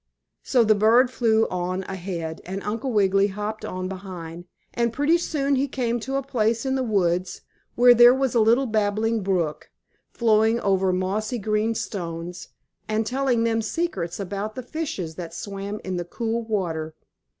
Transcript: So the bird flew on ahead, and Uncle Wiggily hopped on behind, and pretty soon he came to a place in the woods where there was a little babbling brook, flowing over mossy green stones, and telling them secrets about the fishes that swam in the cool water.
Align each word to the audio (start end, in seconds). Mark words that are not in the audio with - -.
So 0.41 0.63
the 0.63 0.73
bird 0.73 1.11
flew 1.11 1.47
on 1.49 1.83
ahead, 1.83 2.41
and 2.43 2.63
Uncle 2.63 2.91
Wiggily 2.91 3.27
hopped 3.27 3.63
on 3.63 3.87
behind, 3.87 4.45
and 4.73 4.91
pretty 4.91 5.19
soon 5.19 5.53
he 5.57 5.67
came 5.67 5.99
to 5.99 6.15
a 6.15 6.23
place 6.23 6.65
in 6.65 6.73
the 6.73 6.81
woods 6.81 7.41
where 7.75 7.93
there 7.93 8.11
was 8.11 8.33
a 8.33 8.39
little 8.39 8.65
babbling 8.65 9.21
brook, 9.21 9.69
flowing 10.11 10.59
over 10.61 10.91
mossy 10.91 11.37
green 11.37 11.75
stones, 11.75 12.47
and 12.87 13.05
telling 13.05 13.43
them 13.43 13.61
secrets 13.61 14.19
about 14.19 14.55
the 14.55 14.63
fishes 14.63 15.13
that 15.17 15.35
swam 15.35 15.79
in 15.83 15.97
the 15.97 16.05
cool 16.05 16.41
water. 16.41 16.95